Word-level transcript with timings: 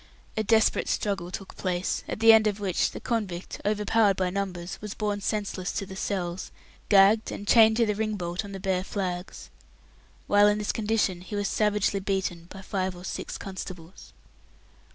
A 0.35 0.41
desperate 0.41 0.89
struggle 0.89 1.29
took 1.29 1.55
place, 1.55 2.03
at 2.07 2.19
the 2.19 2.33
end 2.33 2.47
of 2.47 2.59
which 2.59 2.89
the 2.89 2.99
convict, 2.99 3.61
overpowered 3.63 4.17
by 4.17 4.31
numbers, 4.31 4.79
was 4.81 4.95
borne 4.95 5.21
senseless 5.21 5.71
to 5.73 5.85
the 5.85 5.95
cells, 5.95 6.51
gagged, 6.89 7.31
and 7.31 7.47
chained 7.47 7.77
to 7.77 7.85
the 7.85 7.93
ring 7.93 8.15
bolt 8.15 8.43
on 8.43 8.51
the 8.51 8.59
bare 8.59 8.83
flags. 8.83 9.51
While 10.25 10.47
in 10.47 10.57
this 10.57 10.71
condition 10.71 11.21
he 11.21 11.35
was 11.35 11.47
savagely 11.47 11.99
beaten 11.99 12.45
by 12.49 12.63
five 12.63 12.95
or 12.95 13.05
six 13.05 13.37
constables. 13.37 14.11